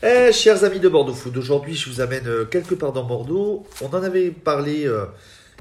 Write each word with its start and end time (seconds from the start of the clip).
Eh, 0.00 0.32
chers 0.32 0.62
amis 0.62 0.78
de 0.78 0.88
Bordeaux 0.88 1.12
Food, 1.12 1.36
aujourd'hui 1.36 1.74
je 1.74 1.90
vous 1.90 2.00
amène 2.00 2.28
euh, 2.28 2.44
quelque 2.44 2.76
part 2.76 2.92
dans 2.92 3.02
Bordeaux. 3.02 3.66
On 3.82 3.88
en 3.88 4.02
avait 4.04 4.30
parlé 4.30 4.86
euh, 4.86 5.06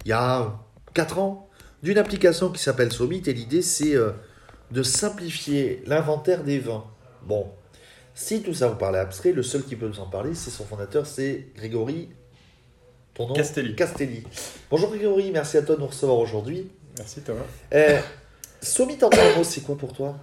il 0.05 0.09
y 0.09 0.11
a 0.11 0.53
4 0.93 1.17
ans 1.17 1.49
d'une 1.81 1.97
application 1.97 2.51
qui 2.51 2.61
s'appelle 2.61 2.93
Somit 2.93 3.23
et 3.25 3.33
l'idée 3.33 3.63
c'est 3.63 3.95
euh, 3.95 4.11
de 4.69 4.83
simplifier 4.83 5.81
l'inventaire 5.87 6.43
des 6.43 6.59
vins. 6.59 6.83
Bon, 7.23 7.47
si 8.13 8.43
tout 8.43 8.53
ça 8.53 8.67
vous 8.67 8.75
paraît 8.75 8.99
abstrait, 8.99 9.31
le 9.31 9.41
seul 9.41 9.63
qui 9.63 9.75
peut 9.75 9.87
nous 9.87 9.99
en 9.99 10.05
parler 10.05 10.35
c'est 10.35 10.51
son 10.51 10.65
fondateur, 10.65 11.07
c'est 11.07 11.47
Grégory. 11.55 12.09
Ton 13.15 13.29
nom 13.29 13.33
Castelli. 13.33 13.75
Castelli. 13.75 14.23
Bonjour 14.69 14.89
Grégory, 14.89 15.31
merci 15.31 15.57
à 15.57 15.63
toi 15.63 15.73
de 15.77 15.81
nous 15.81 15.87
recevoir 15.87 16.19
aujourd'hui. 16.19 16.69
Merci 16.99 17.21
Thomas. 17.21 17.41
Eh, 17.71 17.95
Somit 18.61 18.99
en 19.03 19.09
c'est 19.43 19.61
quoi 19.61 19.75
pour 19.75 19.93
toi? 19.93 20.15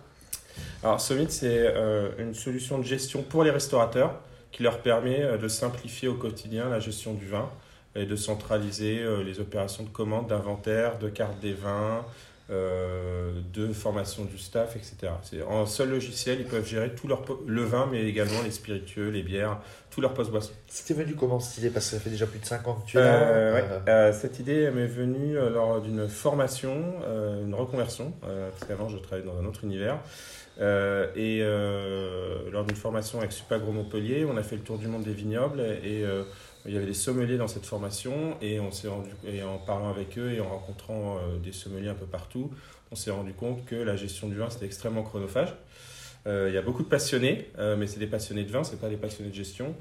Alors 0.83 1.01
Summit, 1.01 1.27
c'est 1.31 1.67
euh, 1.67 2.11
une 2.19 2.35
solution 2.35 2.79
de 2.79 2.85
gestion 2.85 3.23
pour 3.23 3.45
les 3.45 3.51
restaurateurs 3.51 4.21
qui 4.55 4.63
leur 4.63 4.79
permet 4.79 5.23
euh, 5.23 5.37
de 5.37 5.49
simplifier 5.49 6.09
au 6.09 6.15
quotidien 6.15 6.69
la 6.69 6.81
gestion 6.81 7.13
du 7.15 7.27
vin 7.27 7.51
et 7.97 8.07
de 8.07 8.17
centraliser 8.17 9.01
euh, 9.01 9.23
les 9.23 9.41
opérations 9.41 9.83
de 9.85 9.89
commande, 9.89 10.29
d'inventaire, 10.29 10.99
de 10.99 11.09
carte 11.09 11.41
des 11.41 11.53
vins, 11.53 12.05
euh, 12.51 13.33
de 13.53 13.73
formation 13.73 14.25
du 14.25 14.39
staff, 14.39 14.77
etc. 14.77 15.13
C'est 15.23 15.43
en 15.43 15.63
un 15.63 15.67
seul 15.67 15.91
logiciel, 15.91 16.39
ils 16.41 16.47
peuvent 16.47 16.67
gérer 16.67 16.95
tout 16.95 17.09
leur 17.09 17.23
le 17.47 17.63
vin, 17.63 17.89
mais 17.91 18.05
également 18.05 18.43
les 18.45 18.51
spiritueux, 18.51 19.09
les 19.09 19.23
bières, 19.23 19.59
tout 19.91 20.01
leur 20.01 20.13
post-boisson. 20.13 20.53
C'était 20.67 20.95
venu 20.95 21.15
comment 21.15 21.41
cette 21.41 21.59
idée? 21.59 21.71
Parce 21.71 21.87
que 21.87 21.97
ça 21.97 22.03
fait 22.03 22.11
déjà 22.11 22.27
plus 22.27 22.41
de 22.41 22.45
5 22.45 22.69
ans 22.69 22.75
que 22.75 22.91
tu 22.91 22.99
es 22.99 23.01
là. 23.01 23.07
Euh, 23.07 23.55
ouais. 23.55 23.65
Euh, 23.71 23.79
Euh, 23.89 24.13
cette 24.13 24.39
idée 24.41 24.71
m'est 24.71 24.87
venue 24.87 25.35
lors 25.35 25.81
d'une 25.81 26.07
formation, 26.07 26.95
une 27.43 27.55
reconversion, 27.55 28.13
parce 28.21 28.69
qu'avant 28.69 28.89
je 28.89 28.99
travaillais 28.99 29.27
dans 29.27 29.39
un 29.39 29.47
autre 29.47 29.65
univers. 29.65 29.99
Euh, 30.61 31.09
et 31.17 31.41
euh, 31.43 32.51
lors 32.53 32.65
d'une 32.65 32.77
formation 32.77 33.19
avec 33.19 33.33
Supagro 33.33 33.73
Montpellier, 33.73 34.25
on 34.25 34.37
a 34.37 34.43
fait 34.43 34.57
le 34.57 34.63
tour 34.63 34.79
du 34.79 34.87
monde 34.87 35.03
des 35.03 35.13
vignobles 35.13 35.61
et 35.61 36.05
euh, 36.05 36.23
il 36.65 36.73
y 36.73 36.77
avait 36.77 36.87
des 36.87 36.95
sommeliers 36.95 37.37
dans 37.37 37.49
cette 37.49 37.67
formation 37.67 38.37
et 38.41 38.61
on 38.61 38.71
s'est 38.71 38.89
rendu 38.89 39.11
et 39.27 39.43
en 39.43 39.59
parlant 39.59 39.91
avec 39.91 40.17
eux 40.17 40.33
et 40.33 40.41
en 40.41 40.49
rencontrant 40.49 41.17
euh, 41.17 41.39
des 41.43 41.53
sommeliers 41.53 41.89
un 41.89 41.95
peu 41.95 42.07
partout, 42.07 42.53
on 42.93 42.95
s'est 42.95 43.11
rendu 43.11 43.33
compte 43.33 43.65
que 43.65 43.75
la 43.75 43.97
gestion 43.97 44.29
du 44.29 44.37
vin 44.37 44.49
c'était 44.49 44.67
extrêmement 44.67 45.03
chronophage. 45.03 45.55
Il 46.27 46.55
y 46.55 46.57
a 46.57 46.63
beaucoup 46.63 46.83
de 46.83 46.89
passionnés, 46.89 47.51
mais 47.59 47.87
c'est 47.87 47.99
des 47.99 48.07
passionnés 48.07 48.45
de 48.45 48.51
vin, 48.51 48.65
c'est 48.65 48.81
pas 48.81 48.89
des 48.89 48.97
passionnés 48.97 49.29
de 49.29 49.35
gestion. 49.35 49.75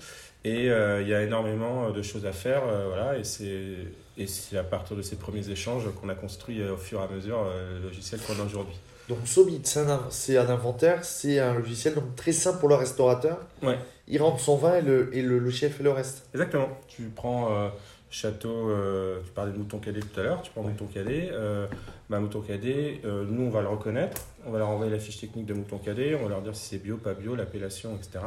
Et 0.44 0.66
il 0.66 1.08
y 1.08 1.14
a 1.14 1.22
énormément 1.23 1.90
de 1.92 2.02
choses 2.02 2.25
à 2.25 2.34
faire, 2.34 2.64
voilà, 2.90 3.17
et 3.17 3.23
c'est 3.23 3.78
et 4.17 4.28
c'est 4.28 4.58
à 4.58 4.64
partir 4.64 4.97
de 4.97 5.02
ces 5.02 5.16
premiers 5.16 5.50
échanges 5.50 5.86
qu'on 6.02 6.09
a 6.09 6.16
construit 6.16 6.62
au 6.62 6.75
fur 6.75 7.00
et 7.00 7.03
à 7.03 7.08
mesure 7.08 7.45
le 7.45 7.88
logiciel 7.88 8.19
qu'on 8.19 8.38
a 8.42 8.45
aujourd'hui. 8.45 8.75
Donc 9.09 9.20
Somit, 9.26 9.62
c'est 9.64 10.38
un, 10.38 10.50
inventaire, 10.50 11.04
c'est 11.04 11.40
un 11.40 11.54
logiciel 11.56 11.94
donc 11.96 12.16
très 12.16 12.32
simple 12.32 12.59
pour 12.59 12.70
le 12.70 12.76
restaurateur. 12.76 13.38
Ouais. 13.62 13.78
Il 14.08 14.22
rentre 14.22 14.40
son 14.40 14.56
vin 14.56 14.76
et 14.78 14.82
le, 14.82 15.16
et 15.16 15.22
le, 15.22 15.40
le 15.40 15.52
chef 15.52 15.78
fait 15.78 15.84
le 15.84 15.92
reste. 15.92 16.26
Exactement. 16.34 16.70
Tu 16.88 17.04
prends 17.14 17.54
euh, 17.54 17.70
château, 18.09 18.70
euh, 18.70 19.20
tu 19.26 19.31
parlais 19.31 19.52
de 19.52 19.58
mouton 19.58 19.80
cadet 19.80 20.00
tout 20.00 20.20
à 20.20 20.24
l'heure, 20.24 20.42
tu 20.42 20.52
prends 20.52 20.62
Ouais. 20.62 20.70
mouton 20.70 20.86
cadet, 20.86 21.30
euh, 21.34 21.68
bah, 22.09 22.20
mouton 22.20 22.42
cadet, 22.42 23.02
nous 23.04 23.44
on 23.44 23.50
va 23.50 23.62
le 23.62 23.68
reconnaître, 23.68 24.22
on 24.46 24.52
va 24.52 24.59
leur 24.59 24.70
envoyer 24.70 24.92
la 24.92 25.00
fiche 25.00 25.20
technique 25.20 25.46
de 25.46 25.54
mouton 25.54 25.78
cadet, 25.80 26.16
on 26.16 26.24
va 26.24 26.30
leur 26.30 26.42
dire 26.42 26.56
si 26.56 26.66
c'est 26.70 26.78
bio, 26.78 26.98
pas 26.98 27.14
bio, 27.14 27.36
l'appellation, 27.36 27.96
etc. 27.96 28.24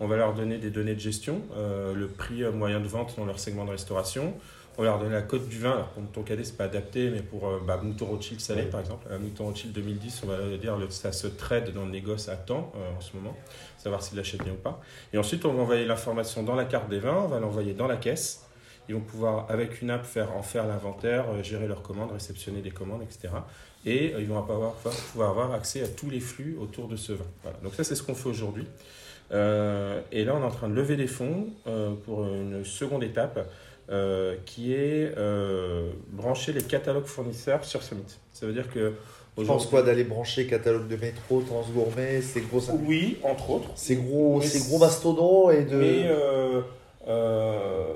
On 0.00 0.08
va 0.08 0.16
leur 0.16 0.34
donner 0.34 0.58
des 0.58 0.70
données 0.70 0.94
de 0.94 1.00
gestion, 1.00 1.40
le 1.56 2.06
prix 2.06 2.42
moyen 2.52 2.80
de 2.80 2.88
vente 2.88 3.14
dans 3.16 3.24
leur 3.24 3.38
segment 3.38 3.64
de 3.64 3.70
restauration. 3.70 4.34
On 4.78 4.82
va 4.82 4.88
leur 4.88 4.98
donner 4.98 5.12
la 5.12 5.22
cote 5.22 5.48
du 5.48 5.58
vin. 5.58 5.72
Alors 5.72 5.88
pour 5.88 6.02
mouton 6.02 6.22
cadet, 6.22 6.44
c'est 6.44 6.56
pas 6.56 6.64
adapté, 6.64 7.10
mais 7.10 7.20
pour 7.20 7.46
euh, 7.46 7.60
bah, 7.66 7.78
mouton 7.82 8.06
Rothschild 8.06 8.40
salé, 8.40 8.62
Oui. 8.62 8.70
par 8.70 8.80
exemple, 8.80 9.06
un 9.10 9.18
mouton 9.18 9.44
Rothschild 9.46 9.72
2010, 9.74 10.22
on 10.24 10.26
va 10.28 10.56
dire 10.56 10.76
le, 10.78 10.88
ça 10.88 11.12
se 11.12 11.26
trade 11.26 11.72
dans 11.74 11.84
le 11.84 11.90
négoce 11.90 12.28
à 12.28 12.36
temps 12.36 12.72
euh, 12.76 12.96
en 12.96 13.00
ce 13.00 13.14
moment, 13.16 13.36
savoir 13.76 14.02
s'il 14.02 14.16
l'achète 14.16 14.42
bien 14.42 14.54
ou 14.54 14.56
pas. 14.56 14.80
Et 15.12 15.18
ensuite, 15.18 15.44
on 15.44 15.52
va 15.52 15.62
envoyer 15.62 15.84
l'information 15.84 16.42
dans 16.42 16.54
la 16.54 16.64
carte 16.64 16.88
des 16.88 16.98
vins, 17.00 17.20
on 17.24 17.28
va 17.28 17.38
l'envoyer 17.38 17.74
dans 17.74 17.86
la 17.86 17.96
caisse. 17.96 18.46
Ils 18.88 18.94
vont 18.94 19.00
pouvoir, 19.00 19.46
avec 19.48 19.80
une 19.80 19.90
app, 19.90 20.04
faire, 20.04 20.34
en 20.36 20.42
faire 20.42 20.66
l'inventaire, 20.66 21.26
euh, 21.30 21.42
gérer 21.42 21.68
leurs 21.68 21.82
commandes, 21.82 22.10
réceptionner 22.12 22.62
des 22.62 22.70
commandes, 22.72 23.02
etc. 23.02 23.28
Et 23.84 24.14
euh, 24.14 24.20
ils 24.20 24.26
vont 24.26 24.42
pouvoir 25.12 25.30
avoir 25.30 25.52
accès 25.52 25.82
à 25.82 25.88
tous 25.88 26.08
les 26.10 26.20
flux 26.20 26.56
autour 26.60 26.88
de 26.88 26.96
ce 26.96 27.12
vin. 27.12 27.24
Voilà. 27.42 27.58
Donc 27.62 27.74
ça, 27.74 27.84
c'est 27.84 27.94
ce 27.94 28.02
qu'on 28.02 28.14
fait 28.14 28.28
aujourd'hui. 28.28 28.66
Euh, 29.32 30.00
et 30.10 30.24
là, 30.24 30.34
on 30.36 30.40
est 30.42 30.44
en 30.44 30.50
train 30.50 30.68
de 30.68 30.74
lever 30.74 30.96
des 30.96 31.06
fonds 31.06 31.46
euh, 31.66 31.94
pour 32.04 32.24
une 32.24 32.64
seconde 32.64 33.02
étape 33.02 33.38
euh, 33.90 34.36
qui 34.46 34.72
est 34.72 35.12
euh, 35.18 35.90
brancher 36.12 36.52
les 36.52 36.62
catalogues 36.62 37.06
fournisseurs 37.06 37.64
sur 37.64 37.82
Summit. 37.82 38.02
Ça 38.32 38.46
veut 38.46 38.52
dire 38.52 38.70
que 38.72 38.92
Je 39.36 39.44
pense 39.44 39.66
quoi 39.66 39.82
d'aller 39.82 40.04
brancher 40.04 40.46
catalogue 40.46 40.88
de 40.88 40.96
métro, 40.96 41.42
Transgourmet, 41.42 42.22
ces 42.22 42.42
gros, 42.42 42.60
Oui, 42.86 43.18
entre 43.22 43.50
autres. 43.50 43.70
ces 43.74 43.96
gros, 43.96 44.38
Mais 44.38 44.46
ces 44.46 44.68
gros 44.68 44.78
mastodons 44.78 45.50
et 45.50 45.64
de. 45.64 45.76
Mais 45.76 46.04
euh, 46.06 46.60
euh, 47.08 47.94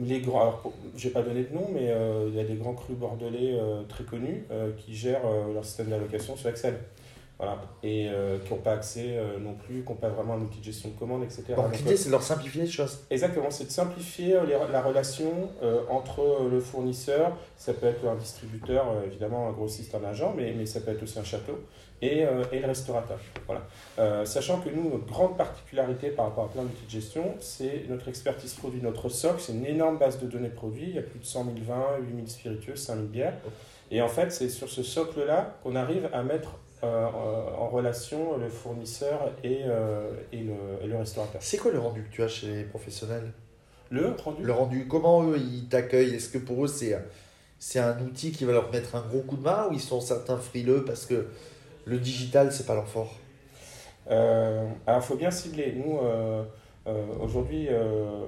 les 0.00 0.20
grands, 0.20 0.40
alors, 0.40 0.72
j'ai 0.96 1.10
pas 1.10 1.22
donné 1.22 1.44
de 1.44 1.54
nom, 1.54 1.68
mais 1.72 1.92
il 2.28 2.34
y 2.34 2.40
a 2.40 2.44
des 2.44 2.54
grands 2.54 2.74
crus 2.74 2.96
bordelais 2.96 3.58
très 3.88 4.04
connus 4.04 4.44
qui 4.78 4.94
gèrent 4.94 5.22
leur 5.54 5.64
système 5.64 5.88
d'allocation 5.88 6.36
sur 6.36 6.48
Excel. 6.50 6.74
Voilà. 7.38 7.60
Et 7.82 8.08
euh, 8.08 8.38
qui 8.38 8.54
n'ont 8.54 8.60
pas 8.60 8.72
accès 8.72 9.18
euh, 9.18 9.38
non 9.38 9.52
plus, 9.54 9.82
qui 9.82 9.88
n'ont 9.90 9.96
pas 9.96 10.08
vraiment 10.08 10.34
un 10.34 10.40
outil 10.40 10.58
de 10.60 10.64
gestion 10.64 10.88
de 10.88 10.98
commande, 10.98 11.22
etc. 11.22 11.42
Donc 11.54 11.76
l'idée 11.76 11.96
c'est 11.98 12.06
de 12.06 12.12
leur 12.12 12.22
simplifier 12.22 12.62
les 12.62 12.68
choses. 12.68 13.00
Exactement, 13.10 13.50
c'est 13.50 13.64
de 13.66 13.70
simplifier 13.70 14.36
euh, 14.36 14.46
les- 14.46 14.72
la 14.72 14.80
relation 14.82 15.50
euh, 15.62 15.82
entre 15.90 16.20
euh, 16.20 16.48
le 16.50 16.60
fournisseur, 16.60 17.36
ça 17.58 17.74
peut 17.74 17.86
être 17.88 18.06
un 18.08 18.14
distributeur, 18.14 18.86
euh, 18.90 19.04
évidemment 19.04 19.48
un 19.48 19.52
grossiste, 19.52 19.94
un 19.94 20.04
agent, 20.04 20.32
mais, 20.34 20.54
mais 20.56 20.64
ça 20.64 20.80
peut 20.80 20.92
être 20.92 21.02
aussi 21.02 21.18
un 21.18 21.24
château, 21.24 21.58
et, 22.00 22.24
euh, 22.24 22.42
et 22.52 22.58
le 22.60 22.66
restaurateur. 22.68 23.18
Voilà. 23.44 23.62
Euh, 23.98 24.24
sachant 24.24 24.60
que 24.60 24.70
nous, 24.70 24.88
notre 24.88 25.04
grande 25.04 25.36
particularité 25.36 26.08
par 26.08 26.26
rapport 26.26 26.44
à 26.44 26.48
plein 26.48 26.62
d'outils 26.62 26.86
de 26.86 26.90
gestion, 26.90 27.34
c'est 27.40 27.84
notre 27.90 28.08
expertise 28.08 28.54
produit, 28.54 28.80
notre 28.80 29.10
SOC, 29.10 29.40
c'est 29.40 29.52
une 29.52 29.66
énorme 29.66 29.98
base 29.98 30.18
de 30.20 30.26
données 30.26 30.48
produits, 30.48 30.86
il 30.88 30.94
y 30.94 30.98
a 30.98 31.02
plus 31.02 31.18
de 31.18 31.24
100 31.26 31.44
000 31.44 31.56
vins, 31.68 31.98
8 32.00 32.14
000 32.14 32.26
spiritueux, 32.28 32.76
5 32.76 32.94
000 32.94 33.06
bières, 33.08 33.34
et 33.90 34.00
en 34.00 34.08
fait 34.08 34.32
c'est 34.32 34.48
sur 34.48 34.70
ce 34.70 34.82
socle-là 34.82 35.58
qu'on 35.62 35.76
arrive 35.76 36.08
à 36.14 36.22
mettre 36.22 36.56
euh, 36.82 37.06
en 37.06 37.64
en 37.64 37.68
relation 37.68 38.36
le 38.38 38.48
fournisseur 38.48 39.32
et, 39.42 39.62
euh, 39.64 40.10
et, 40.32 40.38
le, 40.38 40.54
et 40.82 40.86
le 40.86 40.96
restaurateur. 40.96 41.42
C'est 41.42 41.56
quoi 41.56 41.72
le 41.72 41.78
rendu 41.78 42.02
que 42.02 42.10
tu 42.14 42.22
as 42.22 42.28
chez 42.28 42.46
les 42.48 42.64
professionnels? 42.64 43.32
Le 43.90 44.10
rendu? 44.10 44.42
Le 44.42 44.52
rendu, 44.52 44.86
comment 44.88 45.24
eux 45.24 45.38
ils 45.38 45.68
t'accueillent? 45.68 46.14
Est-ce 46.14 46.28
que 46.28 46.38
pour 46.38 46.64
eux 46.64 46.68
c'est 46.68 46.98
c'est 47.58 47.80
un 47.80 47.98
outil 48.00 48.32
qui 48.32 48.44
va 48.44 48.52
leur 48.52 48.70
mettre 48.70 48.94
un 48.94 49.02
gros 49.02 49.20
coup 49.20 49.36
de 49.36 49.42
main 49.42 49.68
ou 49.68 49.72
ils 49.72 49.80
sont 49.80 50.00
certains 50.00 50.36
frileux 50.36 50.84
parce 50.84 51.06
que 51.06 51.28
le 51.84 51.98
digital 51.98 52.52
c'est 52.52 52.66
pas 52.66 52.74
leur 52.74 52.88
fort? 52.88 53.14
Euh, 54.08 54.68
alors, 54.86 55.00
il 55.00 55.04
faut 55.04 55.16
bien 55.16 55.32
cibler. 55.32 55.72
Nous, 55.72 55.98
euh, 55.98 56.02
euh, 56.04 56.44
aujourd'hui, 57.20 57.68
euh, 57.70 58.24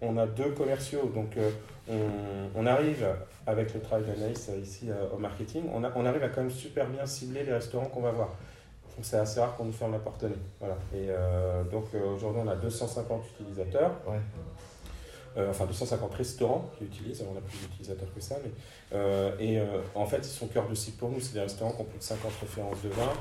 on 0.00 0.16
a 0.16 0.26
deux 0.26 0.50
commerciaux. 0.50 1.10
Donc, 1.14 1.36
euh, 1.36 1.50
on, 1.88 2.60
on 2.62 2.66
arrive, 2.66 3.06
avec 3.46 3.72
le 3.74 3.80
travail 3.80 4.04
d'Anaïs 4.04 4.48
euh, 4.50 4.58
ici 4.58 4.90
euh, 4.90 5.14
au 5.14 5.18
marketing, 5.18 5.64
on, 5.72 5.84
a- 5.84 5.92
on 5.96 6.04
arrive 6.06 6.22
à 6.24 6.28
quand 6.28 6.40
même 6.42 6.50
super 6.50 6.86
bien 6.88 7.06
cibler 7.06 7.44
les 7.44 7.52
restaurants 7.52 7.86
qu'on 7.86 8.02
va 8.02 8.10
voir. 8.10 8.28
Donc, 8.28 9.04
c'est 9.04 9.18
assez 9.18 9.40
rare 9.40 9.56
qu'on 9.56 9.64
nous 9.66 9.72
ferme 9.72 9.92
la 9.92 9.98
porte 9.98 10.22
au 10.24 10.28
nez. 10.28 10.34
Voilà. 10.60 10.74
Et 10.94 11.06
euh, 11.10 11.62
donc, 11.64 11.84
euh, 11.94 12.14
aujourd'hui, 12.14 12.42
on 12.44 12.48
a 12.48 12.56
250 12.56 13.22
utilisateurs. 13.40 13.92
Ouais. 14.06 14.18
Euh, 15.38 15.50
enfin 15.50 15.66
250 15.66 16.14
restaurants 16.14 16.70
qui 16.78 16.84
utilisent, 16.84 17.22
on 17.30 17.36
a 17.36 17.42
plus 17.42 17.58
d'utilisateurs 17.58 18.08
que 18.14 18.22
ça, 18.22 18.36
mais 18.42 18.50
euh, 18.94 19.36
et 19.38 19.58
euh, 19.60 19.64
en 19.94 20.06
fait 20.06 20.16
ils 20.16 20.24
sont 20.24 20.46
cœur 20.46 20.66
de 20.66 20.74
cible 20.74 20.96
pour 20.96 21.10
nous, 21.10 21.20
c'est 21.20 21.34
des 21.34 21.40
restaurants 21.40 21.72
qui 21.72 21.82
ont 21.82 21.84
plus 21.84 21.98
de 21.98 22.02
50 22.02 22.32
références 22.40 22.82
de 22.82 22.88
vin 22.88 23.12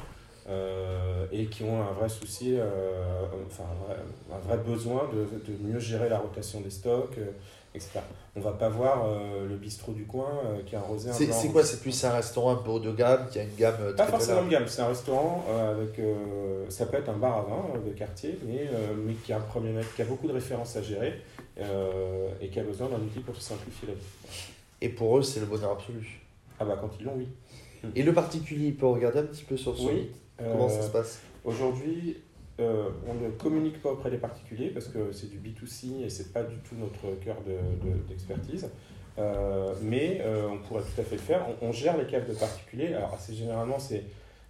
euh, 0.48 1.26
et 1.32 1.48
qui 1.48 1.64
ont 1.64 1.82
un 1.82 1.92
vrai 1.94 2.08
souci, 2.08 2.56
euh, 2.56 3.26
enfin 3.48 3.64
un 3.64 3.86
vrai, 3.86 3.98
un 4.32 4.38
vrai 4.48 4.58
besoin 4.58 5.10
de, 5.12 5.24
de 5.52 5.58
mieux 5.68 5.80
gérer 5.80 6.08
la 6.08 6.20
rotation 6.20 6.62
des 6.62 6.70
stocks, 6.70 7.18
euh, 7.18 7.32
etc. 7.74 8.00
On 8.36 8.42
va 8.42 8.52
pas 8.52 8.70
voir 8.70 9.08
le 9.50 9.56
bistrot 9.56 9.94
du 9.94 10.06
coin 10.06 10.30
qui 10.66 10.76
a 10.76 10.80
un 10.80 10.84
rosé 10.84 11.10
C'est 11.12 11.50
quoi? 11.50 11.64
C'est 11.64 11.82
plus 11.82 12.06
un 12.06 12.12
restaurant 12.12 12.52
un 12.52 12.56
peu 12.58 12.70
haut 12.70 12.80
de 12.80 12.92
gamme 12.92 13.28
qui 13.32 13.40
a 13.40 13.44
une 13.44 13.56
gamme 13.56 13.76
Pas 13.76 13.84
très, 13.86 13.96
très 13.96 14.12
forcément 14.12 14.44
de 14.44 14.50
gamme, 14.50 14.68
c'est 14.68 14.82
un 14.82 14.88
restaurant 14.88 15.44
avec. 15.72 16.00
ça 16.70 16.86
peut 16.86 16.98
être 16.98 17.10
un 17.10 17.18
bar 17.18 17.38
à 17.38 17.42
vin 17.42 17.80
de 17.86 17.92
quartier, 17.92 18.38
mais, 18.46 18.70
mais 19.06 19.14
qui 19.14 19.34
a 19.34 19.38
un 19.38 19.42
premier 19.42 19.74
qui 19.96 20.02
a 20.02 20.06
beaucoup 20.06 20.28
de 20.28 20.34
références 20.34 20.76
à 20.76 20.82
gérer 20.82 21.22
et 21.58 22.50
qui 22.50 22.60
a 22.60 22.64
besoin 22.64 22.88
d'un 22.88 23.00
outil 23.00 23.20
pour 23.20 23.36
se 23.36 23.42
simplifier 23.42 23.90
la 23.90 23.94
vie. 23.96 24.08
Et 24.82 24.90
pour 24.90 25.18
eux 25.18 25.24
c'est 25.24 25.40
le 25.40 25.48
bonheur 25.48 25.72
absolu. 25.72 26.22
Ah 26.60 26.66
bah 26.66 26.78
quand 26.80 26.92
ils 27.00 27.06
l'ont, 27.06 27.16
oui. 27.18 27.28
Et 27.96 28.04
le 28.04 28.14
particulier 28.14 28.68
il 28.68 28.76
peut 28.76 28.86
regarder 28.86 29.20
un 29.20 29.24
petit 29.24 29.44
peu 29.44 29.58
sur 29.58 29.76
son 29.78 29.88
Oui. 29.88 30.12
Comment 30.38 30.70
ça 30.70 30.80
Euh, 30.80 30.88
se 30.88 30.92
passe? 30.92 31.20
Aujourd'hui, 31.44 32.18
euh, 32.60 32.90
on 33.08 33.14
ne 33.14 33.30
communique 33.32 33.82
pas 33.82 33.92
auprès 33.92 34.10
des 34.10 34.18
particuliers 34.18 34.70
parce 34.70 34.88
que 34.88 35.12
c'est 35.12 35.30
du 35.30 35.38
B2C 35.40 36.04
et 36.06 36.10
c'est 36.10 36.34
pas 36.34 36.44
du 36.44 36.58
tout 36.58 36.76
notre 36.76 37.18
cœur 37.24 37.38
de- 37.46 37.88
de- 37.90 37.98
d'expertise. 38.08 38.70
Euh, 39.18 39.74
mais 39.82 40.20
euh, 40.22 40.48
on 40.50 40.58
pourrait 40.60 40.84
tout 40.84 41.00
à 41.00 41.04
fait 41.04 41.16
le 41.16 41.22
faire. 41.22 41.46
On, 41.62 41.68
on 41.68 41.72
gère 41.72 41.98
les 41.98 42.06
caves 42.06 42.28
de 42.28 42.34
particuliers. 42.34 42.94
Alors, 42.94 43.14
assez 43.14 43.34
généralement, 43.34 43.80
c'est 43.80 44.04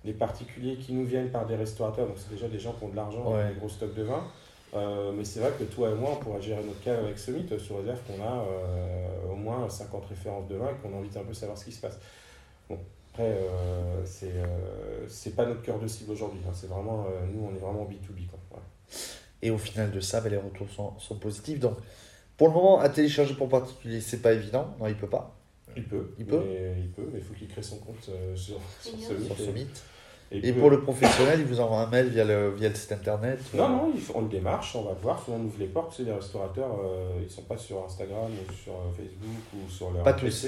des 0.03 0.13
particuliers 0.13 0.77
qui 0.77 0.93
nous 0.93 1.05
viennent 1.05 1.29
par 1.29 1.45
des 1.45 1.55
restaurateurs. 1.55 2.07
Donc, 2.07 2.17
c'est 2.17 2.31
déjà 2.33 2.47
des 2.47 2.59
gens 2.59 2.73
qui 2.73 2.83
ont 2.85 2.89
de 2.89 2.95
l'argent 2.95 3.33
Ouais. 3.33 3.45
et 3.49 3.53
des 3.53 3.59
gros 3.59 3.69
stocks 3.69 3.93
de 3.93 4.03
vin. 4.03 4.23
Euh, 4.73 5.11
mais 5.15 5.23
c'est 5.23 5.39
vrai 5.39 5.51
que 5.57 5.63
toi 5.63 5.89
et 5.91 5.93
moi, 5.93 6.11
on 6.13 6.15
pourra 6.17 6.39
gérer 6.41 6.63
notre 6.63 6.81
cave 6.81 7.03
avec 7.05 7.17
Summit 7.19 7.47
sous 7.59 7.75
réserve 7.77 7.99
qu'on 8.07 8.21
a 8.23 8.43
euh, 8.43 9.31
au 9.31 9.35
moins 9.35 9.69
50 9.69 10.05
références 10.07 10.47
de 10.47 10.55
vin 10.55 10.69
et 10.69 10.73
qu'on 10.81 10.93
a 10.95 10.97
envie 10.99 11.09
d'un 11.09 11.23
peu 11.23 11.33
savoir 11.33 11.57
ce 11.57 11.65
qui 11.65 11.71
se 11.71 11.79
passe. 11.81 11.97
Bon, 12.69 12.77
après, 13.15 13.29
euh, 13.31 14.01
c'est 14.05 14.25
euh, 14.35 15.05
c'est 15.07 15.35
pas 15.35 15.45
notre 15.45 15.61
cœur 15.61 15.79
de 15.79 15.87
cible 15.87 16.11
aujourd'hui. 16.11 16.39
hein. 16.45 16.51
C'est 16.53 16.67
vraiment, 16.67 17.05
euh, 17.09 17.25
nous, 17.33 17.47
on 17.49 17.55
est 17.55 17.59
vraiment 17.59 17.85
B2B. 17.85 18.27
Quoi. 18.27 18.39
Voilà. 18.51 18.65
Et 19.41 19.51
au 19.51 19.57
final 19.57 19.89
de 19.91 19.99
ça, 20.01 20.19
ben, 20.21 20.29
les 20.29 20.37
retours 20.37 20.69
sont, 20.69 20.97
sont 20.99 21.15
positifs. 21.15 21.59
Donc, 21.59 21.77
pour 22.37 22.49
le 22.49 22.53
moment, 22.53 22.79
à 22.79 22.89
télécharger 22.89 23.33
pour 23.35 23.47
particulier, 23.47 24.01
c'est 24.01 24.21
pas 24.21 24.33
évident. 24.33 24.75
Non, 24.79 24.87
il 24.87 24.95
peut 24.95 25.07
pas. 25.07 25.33
Il 25.77 25.83
peut. 25.85 26.11
Il 26.19 26.25
peut 26.25 26.41
mais 26.45 26.75
Il 26.81 26.89
peut, 26.89 27.09
mais 27.13 27.19
il 27.19 27.23
faut 27.23 27.33
qu'il 27.33 27.47
crée 27.47 27.63
son 27.63 27.77
compte 27.77 28.09
euh, 28.09 28.35
sur, 28.35 28.57
sur. 28.81 28.91
Summit. 28.99 29.25
Sur 29.25 29.39
Et- 29.39 29.45
Summit. 29.45 29.67
et 30.31 30.53
pour 30.53 30.69
le 30.69 30.81
professionnel, 30.81 31.39
il 31.39 31.45
vous 31.45 31.59
envoie 31.61 31.79
un 31.81 31.89
mail 31.89 32.09
via 32.09 32.25
le, 32.25 32.51
via 32.51 32.67
le 32.69 32.75
site 32.75 32.91
internet. 32.91 33.39
Non, 33.53 33.69
non, 33.69 33.93
on 34.13 34.21
le 34.21 34.27
démarche, 34.27 34.75
on 34.75 34.83
va 34.83 34.93
voir, 34.93 35.23
souvent 35.23 35.37
on 35.37 35.45
ouvre 35.45 35.59
les 35.59 35.67
portes, 35.67 35.93
sais, 35.93 36.03
les 36.03 36.11
restaurateurs, 36.11 36.79
euh, 36.83 37.19
ils 37.23 37.29
sont 37.29 37.43
pas 37.43 37.57
sur 37.57 37.83
Instagram 37.85 38.29
ou 38.31 38.51
sur 38.53 38.73
Facebook 38.97 39.43
ou 39.53 39.69
sur 39.69 39.91
leur 39.91 40.03
Pas 40.03 40.13
tous. 40.13 40.47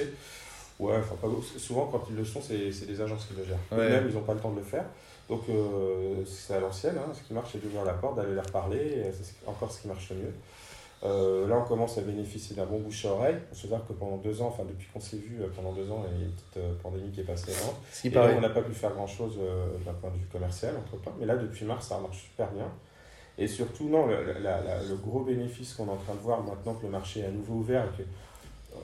Ouais, 0.79 0.95
enfin, 0.97 1.15
pas, 1.21 1.27
souvent 1.57 1.87
quand 1.91 2.03
ils 2.09 2.15
le 2.15 2.23
sont, 2.25 2.39
c'est 2.41 2.85
des 2.85 3.01
agences 3.01 3.25
qui 3.25 3.33
le 3.35 3.43
gèrent. 3.43 3.57
Ouais. 3.71 3.85
Eux-mêmes, 3.87 4.07
ils 4.09 4.13
n'ont 4.15 4.21
pas 4.21 4.33
le 4.35 4.39
temps 4.39 4.51
de 4.51 4.57
le 4.57 4.63
faire. 4.63 4.85
Donc 5.29 5.41
euh, 5.49 6.23
c'est 6.25 6.53
à 6.53 6.59
l'ancienne, 6.59 6.95
hein. 6.97 7.11
ce 7.13 7.21
qui 7.21 7.33
marche, 7.33 7.49
c'est 7.51 7.61
d'ouvrir 7.61 7.83
la 7.83 7.93
porte, 7.93 8.15
d'aller 8.15 8.33
leur 8.35 8.45
parler, 8.51 9.03
c'est 9.11 9.23
ce- 9.25 9.33
encore 9.49 9.71
ce 9.71 9.81
qui 9.81 9.87
marche 9.87 10.09
le 10.11 10.15
mieux. 10.17 10.33
Euh, 11.03 11.47
là, 11.47 11.57
on 11.57 11.67
commence 11.67 11.97
à 11.97 12.01
bénéficier 12.01 12.55
d'un 12.55 12.65
bon 12.65 12.79
bouche 12.79 13.05
à 13.05 13.09
oreille. 13.11 13.35
Il 13.51 13.55
faut 13.55 13.61
savoir 13.63 13.85
que 13.85 13.93
pendant 13.93 14.17
deux 14.17 14.41
ans, 14.41 14.47
enfin 14.47 14.63
depuis 14.67 14.87
qu'on 14.91 14.99
s'est 14.99 15.17
vu, 15.17 15.37
euh, 15.41 15.47
pendant 15.55 15.71
deux 15.73 15.91
ans, 15.91 16.03
il 16.09 16.17
y 16.19 16.23
a 16.23 16.25
une 16.25 16.31
petite 16.31 16.81
pandémie 16.81 17.11
qui 17.11 17.19
est 17.21 17.23
passée 17.23 17.51
avant. 17.61 17.73
Et 18.03 18.09
là, 18.09 18.21
paraît. 18.21 18.35
on 18.37 18.41
n'a 18.41 18.49
pas 18.49 18.61
pu 18.61 18.73
faire 18.73 18.91
grand 18.93 19.05
chose 19.05 19.37
d'un 19.85 19.93
point 19.93 20.09
de 20.11 20.15
vue 20.17 20.25
commercial 20.31 20.73
entre 20.77 21.01
temps. 21.03 21.13
Mais 21.19 21.25
là, 21.25 21.35
depuis 21.35 21.65
mars, 21.65 21.87
ça 21.87 21.99
marche 21.99 22.23
super 22.23 22.49
bien. 22.51 22.71
Et 23.37 23.47
surtout, 23.47 23.89
non, 23.89 24.07
le, 24.07 24.23
la- 24.41 24.61
la- 24.61 24.81
le 24.83 24.95
gros 24.95 25.19
bénéfice 25.21 25.73
qu'on 25.75 25.85
est 25.87 25.91
en 25.91 25.97
train 25.97 26.15
de 26.15 26.19
voir 26.19 26.41
maintenant 26.41 26.73
que 26.73 26.83
le 26.85 26.91
marché 26.91 27.19
est 27.19 27.25
à 27.25 27.31
nouveau 27.31 27.55
ouvert 27.55 27.83
et 27.85 28.01
que 28.01 28.07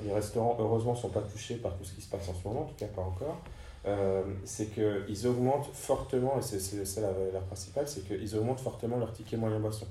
les 0.03 0.13
restaurants, 0.13 0.55
heureusement, 0.59 0.93
ne 0.93 0.97
sont 0.97 1.09
pas 1.09 1.21
touchés 1.21 1.55
par 1.55 1.73
tout 1.77 1.83
ce 1.83 1.93
qui 1.93 2.01
se 2.01 2.09
passe 2.09 2.27
en 2.29 2.33
ce 2.33 2.47
moment, 2.47 2.61
en 2.61 2.65
tout 2.65 2.75
cas 2.77 2.87
pas 2.87 3.01
encore, 3.01 3.37
euh, 3.85 4.23
c'est 4.45 4.67
qu'ils 4.73 5.27
augmentent 5.27 5.69
fortement, 5.73 6.37
et 6.39 6.41
c'est 6.41 6.59
ça 6.85 7.01
la 7.01 7.11
valeur 7.11 7.41
principale, 7.43 7.87
c'est 7.87 8.01
qu'ils 8.07 8.35
augmentent 8.35 8.59
fortement 8.61 8.97
leur 8.97 9.11
ticket 9.11 9.37
moyen 9.37 9.59
boisson. 9.59 9.87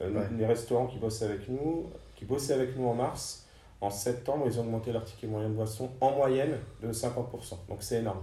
Euh, 0.00 0.10
Ouais. 0.12 0.26
Les 0.38 0.46
restaurants 0.46 0.86
qui 0.86 0.98
bossent 0.98 1.22
avec 1.22 1.48
nous, 1.48 1.86
qui 2.16 2.24
bossaient 2.24 2.54
avec 2.54 2.76
nous 2.76 2.86
en 2.86 2.94
mars, 2.94 3.46
en 3.80 3.90
septembre, 3.90 4.44
ils 4.46 4.58
ont 4.58 4.62
augmenté 4.62 4.92
leur 4.92 5.04
ticket 5.04 5.26
moyen 5.26 5.48
de 5.48 5.54
boisson 5.54 5.90
en 6.00 6.12
moyenne 6.12 6.56
de 6.82 6.92
50%. 6.92 7.56
Donc 7.68 7.78
c'est 7.80 7.98
énorme. 7.98 8.22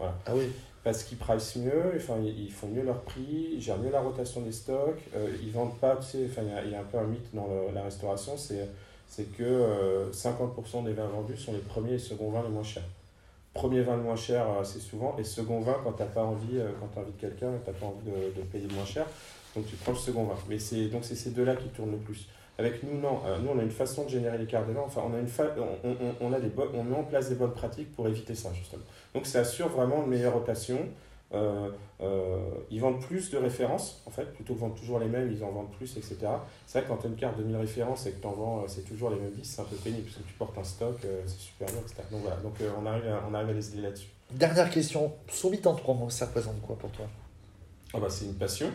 Ah 0.00 0.06
oui. 0.34 0.50
Parce 0.84 1.02
qu'ils 1.02 1.18
pricent 1.18 1.56
mieux, 1.56 1.92
enfin, 1.96 2.14
ils 2.24 2.50
font 2.52 2.68
mieux 2.68 2.82
leur 2.82 3.00
prix, 3.02 3.50
ils 3.54 3.60
gèrent 3.60 3.78
mieux 3.78 3.90
la 3.90 4.00
rotation 4.00 4.40
des 4.42 4.52
stocks, 4.52 5.00
euh, 5.14 5.28
ils 5.42 5.50
vendent 5.50 5.76
pas, 5.78 5.96
tu 5.96 6.04
sais, 6.06 6.26
enfin, 6.30 6.42
il 6.42 6.48
y 6.48 6.52
a- 6.52 6.64
il 6.64 6.70
y, 6.70 6.74
a 6.74 6.80
un 6.80 6.84
peu 6.84 6.98
un 6.98 7.04
mythe 7.04 7.34
dans 7.34 7.46
le- 7.46 7.74
la 7.74 7.82
restauration, 7.82 8.36
c'est 8.36 8.68
c'est 9.08 9.24
que 9.36 9.42
euh, 9.42 10.10
50% 10.12 10.84
des 10.84 10.92
vins 10.92 11.06
vendus 11.06 11.36
sont 11.36 11.52
les 11.52 11.58
premiers 11.58 11.94
et 11.94 11.98
seconds 11.98 12.30
vins 12.30 12.42
les 12.42 12.50
moins 12.50 12.62
chers. 12.62 12.84
Premier 13.54 13.80
vin 13.80 13.96
le 13.96 14.02
moins 14.02 14.16
cher 14.16 14.46
euh, 14.48 14.60
assez 14.60 14.78
souvent, 14.78 15.16
et 15.18 15.24
second 15.24 15.60
vin 15.60 15.76
quand 15.82 15.92
tu 15.92 16.02
n'as 16.02 16.08
pas 16.08 16.22
envie, 16.22 16.58
euh, 16.58 16.68
quand 16.78 17.00
envie 17.00 17.12
de 17.12 17.20
quelqu'un 17.20 17.54
et 17.54 17.64
tu 17.64 17.70
n'as 17.70 17.76
pas 17.76 17.86
envie 17.86 18.04
de, 18.10 18.40
de 18.40 18.46
payer 18.46 18.68
moins 18.74 18.84
cher, 18.84 19.06
donc 19.56 19.66
tu 19.66 19.76
prends 19.76 19.92
le 19.92 19.98
second 19.98 20.24
vin. 20.24 20.36
Mais 20.48 20.58
c'est 20.58 20.86
donc 20.86 21.04
c'est 21.04 21.16
ces 21.16 21.30
deux-là 21.30 21.56
qui 21.56 21.68
tournent 21.68 21.92
le 21.92 21.98
plus. 21.98 22.28
Avec 22.58 22.82
nous, 22.82 23.00
non. 23.00 23.20
Euh, 23.24 23.38
nous, 23.38 23.50
on 23.54 23.58
a 23.58 23.62
une 23.62 23.70
façon 23.70 24.04
de 24.04 24.08
générer 24.08 24.36
l'écart 24.36 24.66
des 24.66 24.72
vins. 24.72 24.82
Enfin, 24.84 25.02
on 25.08 25.14
a 25.14 25.18
une 25.20 25.28
on, 25.84 25.88
on, 25.88 25.96
on 26.20 26.32
a 26.32 26.38
on 26.74 26.82
met 26.82 26.96
en 26.96 27.04
place 27.04 27.28
des 27.28 27.36
bonnes 27.36 27.52
pratiques 27.52 27.94
pour 27.94 28.08
éviter 28.08 28.34
ça, 28.34 28.52
justement. 28.52 28.82
Donc, 29.14 29.26
ça 29.26 29.40
assure 29.40 29.68
vraiment 29.68 30.02
une 30.02 30.10
meilleure 30.10 30.34
rotation. 30.34 30.78
Euh, 31.34 31.68
euh, 32.00 32.38
ils 32.70 32.80
vendent 32.80 33.00
plus 33.00 33.30
de 33.30 33.36
références, 33.36 34.00
en 34.06 34.10
fait, 34.10 34.32
plutôt 34.32 34.54
que 34.54 34.60
vendre 34.60 34.74
toujours 34.74 34.98
les 34.98 35.08
mêmes, 35.08 35.30
ils 35.30 35.44
en 35.44 35.50
vendent 35.50 35.70
plus, 35.72 35.96
etc. 35.96 36.16
C'est 36.66 36.78
vrai 36.78 36.88
que 36.88 36.92
quand 36.92 36.98
tu 36.98 37.06
as 37.06 37.10
une 37.10 37.16
carte 37.16 37.36
de 37.38 37.42
1000 37.44 37.56
références 37.56 38.06
et 38.06 38.12
que 38.12 38.20
tu 38.20 38.26
en 38.26 38.32
vends, 38.32 38.58
euh, 38.60 38.64
c'est 38.66 38.82
toujours 38.82 39.10
les 39.10 39.16
mêmes 39.16 39.32
10, 39.32 39.44
c'est 39.44 39.60
un 39.60 39.64
peu 39.66 39.76
pénible, 39.76 40.04
parce 40.04 40.16
que 40.16 40.22
tu 40.22 40.34
portes 40.34 40.56
un 40.56 40.64
stock, 40.64 40.96
c'est 41.26 41.38
super 41.38 41.68
bien, 41.68 41.80
etc. 41.80 42.02
Donc 42.10 42.22
voilà, 42.22 42.36
donc 42.36 42.54
on, 42.80 42.86
arrive 42.86 43.06
à, 43.08 43.22
on 43.30 43.34
arrive 43.34 43.50
à 43.50 43.52
les 43.52 43.72
aider 43.72 43.82
là-dessus. 43.82 44.08
Dernière 44.30 44.70
question. 44.70 45.12
Sommit 45.28 45.60
en 45.66 45.74
trois 45.74 45.94
mots, 45.94 46.10
ça 46.10 46.26
représente 46.26 46.60
quoi 46.62 46.76
pour 46.76 46.90
toi? 46.90 47.06
Ah 47.94 47.98
bah, 47.98 48.08
c'est 48.10 48.26
une 48.26 48.34
passion. 48.34 48.70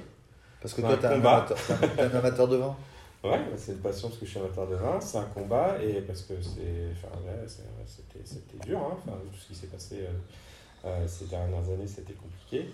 Parce 0.62 0.74
que 0.74 0.82
toi, 0.82 0.92
un 0.94 0.98
t'es 0.98 1.08
un, 1.08 1.12
amateur- 1.12 1.58
un- 2.00 2.18
amateur 2.18 2.48
de 2.48 2.58
vin. 2.58 2.76
Ouais, 3.24 3.38
bah, 3.38 3.56
c'est 3.56 3.72
une 3.72 3.78
passion 3.78 4.10
parce 4.10 4.20
que 4.20 4.26
je 4.26 4.32
suis 4.32 4.40
amateur 4.42 4.68
de 4.68 4.76
vin, 4.76 5.00
c'est 5.00 5.18
un 5.18 5.24
combat 5.24 5.78
et 5.82 6.02
parce 6.02 6.24
que 6.24 6.34
c'est, 6.42 6.92
enfin, 6.92 7.08
ouais, 7.26 7.48
c'était, 7.48 8.68
dur, 8.68 8.80
hein, 8.80 8.98
enfin, 8.98 9.18
tout 9.32 9.38
ce 9.40 9.48
qui 9.48 9.56
s'est 9.56 9.68
passé 9.68 10.00
euh, 10.02 10.12
ces 11.08 11.26
dernières 11.26 11.70
années, 11.70 11.88
c'était 11.88 12.14
compliqué. 12.14 12.70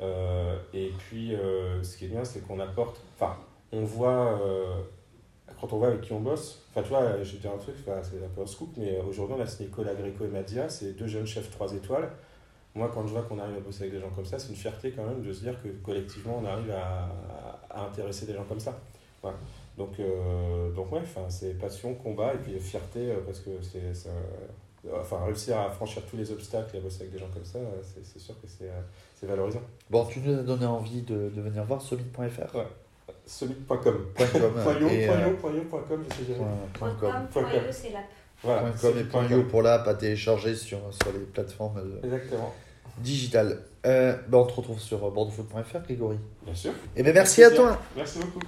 Euh, 0.00 0.58
et 0.74 0.92
puis, 0.98 1.34
euh, 1.34 1.82
ce 1.82 1.96
qui 1.96 2.06
est 2.06 2.08
bien, 2.08 2.24
c'est 2.24 2.46
qu'on 2.46 2.60
apporte, 2.60 3.00
enfin, 3.14 3.36
on 3.72 3.84
voit, 3.84 4.38
euh, 4.42 4.82
quand 5.60 5.72
on 5.72 5.78
voit 5.78 5.88
avec 5.88 6.02
qui 6.02 6.12
on 6.12 6.20
bosse, 6.20 6.62
enfin, 6.70 6.82
tu 6.82 6.90
vois, 6.90 7.22
j'ai 7.22 7.38
dit 7.38 7.48
un 7.48 7.56
truc, 7.56 7.74
c'est 7.84 7.90
un 7.90 8.28
peu 8.34 8.42
un 8.42 8.46
scoop, 8.46 8.70
mais 8.76 9.00
aujourd'hui, 9.00 9.36
on 9.38 9.42
a 9.42 9.46
signé 9.46 9.70
Cola 9.70 9.94
Greco 9.94 10.24
et 10.24 10.28
Madia, 10.28 10.68
c'est 10.68 10.92
deux 10.92 11.06
jeunes 11.06 11.26
chefs 11.26 11.50
3 11.50 11.72
étoiles. 11.74 12.10
Moi, 12.74 12.90
quand 12.92 13.06
je 13.06 13.12
vois 13.12 13.22
qu'on 13.22 13.38
arrive 13.38 13.56
à 13.56 13.60
bosser 13.60 13.84
avec 13.84 13.94
des 13.94 14.00
gens 14.00 14.10
comme 14.10 14.26
ça, 14.26 14.38
c'est 14.38 14.50
une 14.50 14.56
fierté 14.56 14.90
quand 14.90 15.04
même 15.04 15.22
de 15.22 15.32
se 15.32 15.40
dire 15.40 15.60
que 15.62 15.68
collectivement, 15.82 16.40
on 16.42 16.44
arrive 16.44 16.70
à, 16.72 17.08
intéresser 17.74 18.26
des 18.26 18.34
gens 18.34 18.44
comme 18.44 18.60
ça. 18.60 18.78
Donc, 19.76 19.98
euh, 19.98 20.70
donc 20.72 20.92
ouais, 20.92 21.02
c'est 21.28 21.58
passion, 21.58 21.94
combat 21.94 22.34
et 22.34 22.38
puis 22.38 22.58
fierté 22.58 23.10
euh, 23.10 23.20
parce 23.26 23.40
que 23.40 23.50
c'est, 23.62 24.10
enfin, 25.00 25.24
réussir 25.24 25.58
à 25.58 25.70
franchir 25.70 26.02
tous 26.08 26.16
les 26.16 26.30
obstacles 26.30 26.76
et 26.76 26.78
à 26.78 26.82
bosser 26.82 27.02
avec 27.02 27.12
des 27.12 27.18
gens 27.18 27.28
comme 27.32 27.44
ça, 27.44 27.58
euh, 27.58 27.82
c'est, 28.02 28.18
sûr 28.18 28.34
que 28.40 28.46
c'est, 28.46 28.64
euh, 28.64 28.80
c'est 29.14 29.26
valorisant. 29.26 29.62
Bon, 29.90 30.04
tu 30.04 30.20
nous 30.20 30.38
as 30.38 30.42
donné 30.42 30.66
envie 30.66 31.02
de, 31.02 31.30
de 31.30 31.40
venir 31.40 31.64
voir 31.64 31.82
sommit.fr. 31.82 32.56
Ouais. 32.56 32.66
Summit.com. 33.26 34.06
Point 34.14 34.26
com, 34.26 34.52
et, 34.88 35.08
euh, 35.08 35.14
c'est 37.72 37.90
l'app. 37.90 38.04
Voilà, 38.42 38.62
Point 38.62 38.72
com 38.80 38.98
et 38.98 39.04
point 39.04 39.26
pour 39.50 39.62
l'app 39.62 39.88
à 39.88 39.94
télécharger 39.94 40.54
sur, 40.54 40.78
sur 40.92 41.12
les 41.12 41.20
plateformes 41.20 41.78
euh, 41.78 42.04
Exactement. 42.04 42.54
digitales. 42.98 43.62
Euh, 43.84 44.16
ben, 44.28 44.38
on 44.38 44.44
te 44.44 44.52
retrouve 44.52 44.78
sur 44.78 45.10
bordeauxfoot.fr, 45.10 45.78
Grégory. 45.84 46.18
Bien 46.42 46.54
sûr. 46.54 46.72
Et 46.94 47.02
ben 47.02 47.14
merci 47.14 47.42
à 47.42 47.50
toi. 47.50 47.80
Merci 47.96 48.18
beaucoup. 48.18 48.40